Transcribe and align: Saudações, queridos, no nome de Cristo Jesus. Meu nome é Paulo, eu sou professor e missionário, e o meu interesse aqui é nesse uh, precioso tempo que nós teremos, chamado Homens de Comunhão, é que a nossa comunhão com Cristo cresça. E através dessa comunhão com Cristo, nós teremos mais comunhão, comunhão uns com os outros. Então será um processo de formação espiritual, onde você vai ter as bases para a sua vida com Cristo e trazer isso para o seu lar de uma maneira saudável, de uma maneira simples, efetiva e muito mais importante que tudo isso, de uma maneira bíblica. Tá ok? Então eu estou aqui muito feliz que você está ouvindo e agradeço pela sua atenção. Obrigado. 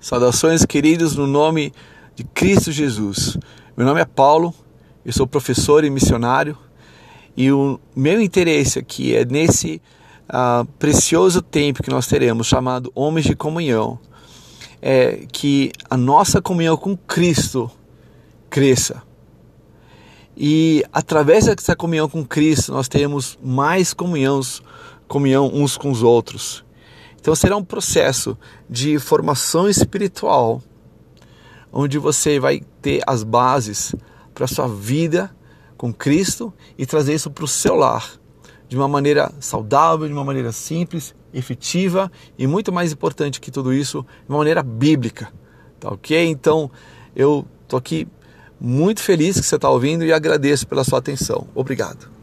Saudações, 0.00 0.64
queridos, 0.64 1.16
no 1.16 1.26
nome 1.26 1.72
de 2.14 2.22
Cristo 2.22 2.70
Jesus. 2.70 3.36
Meu 3.76 3.84
nome 3.84 4.00
é 4.00 4.04
Paulo, 4.04 4.54
eu 5.04 5.12
sou 5.12 5.26
professor 5.26 5.84
e 5.84 5.90
missionário, 5.90 6.56
e 7.36 7.50
o 7.50 7.80
meu 7.96 8.20
interesse 8.20 8.78
aqui 8.78 9.14
é 9.14 9.24
nesse 9.24 9.82
uh, 10.28 10.64
precioso 10.78 11.42
tempo 11.42 11.82
que 11.82 11.90
nós 11.90 12.06
teremos, 12.06 12.46
chamado 12.46 12.92
Homens 12.94 13.26
de 13.26 13.34
Comunhão, 13.34 13.98
é 14.80 15.26
que 15.32 15.72
a 15.90 15.96
nossa 15.96 16.40
comunhão 16.40 16.76
com 16.76 16.96
Cristo 16.96 17.68
cresça. 18.48 19.02
E 20.36 20.84
através 20.92 21.46
dessa 21.46 21.74
comunhão 21.74 22.08
com 22.08 22.24
Cristo, 22.24 22.72
nós 22.72 22.86
teremos 22.86 23.36
mais 23.42 23.92
comunhão, 23.92 24.40
comunhão 25.08 25.50
uns 25.52 25.76
com 25.76 25.90
os 25.90 26.04
outros. 26.04 26.64
Então 27.20 27.34
será 27.34 27.56
um 27.56 27.64
processo 27.64 28.36
de 28.68 28.98
formação 28.98 29.68
espiritual, 29.68 30.62
onde 31.72 31.98
você 31.98 32.38
vai 32.38 32.60
ter 32.80 33.02
as 33.06 33.22
bases 33.22 33.94
para 34.34 34.44
a 34.44 34.48
sua 34.48 34.68
vida 34.68 35.34
com 35.76 35.92
Cristo 35.92 36.52
e 36.76 36.86
trazer 36.86 37.14
isso 37.14 37.30
para 37.30 37.44
o 37.44 37.48
seu 37.48 37.74
lar 37.74 38.18
de 38.68 38.76
uma 38.76 38.86
maneira 38.86 39.32
saudável, 39.40 40.06
de 40.06 40.12
uma 40.12 40.24
maneira 40.24 40.52
simples, 40.52 41.14
efetiva 41.32 42.10
e 42.38 42.46
muito 42.46 42.72
mais 42.72 42.92
importante 42.92 43.40
que 43.40 43.50
tudo 43.50 43.72
isso, 43.72 44.02
de 44.02 44.28
uma 44.28 44.38
maneira 44.38 44.62
bíblica. 44.62 45.32
Tá 45.80 45.90
ok? 45.90 46.28
Então 46.28 46.70
eu 47.16 47.46
estou 47.62 47.78
aqui 47.78 48.06
muito 48.60 49.02
feliz 49.02 49.38
que 49.40 49.46
você 49.46 49.56
está 49.56 49.70
ouvindo 49.70 50.04
e 50.04 50.12
agradeço 50.12 50.66
pela 50.66 50.84
sua 50.84 50.98
atenção. 50.98 51.46
Obrigado. 51.54 52.17